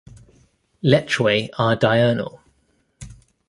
[0.81, 2.39] Lechwe are diurnal.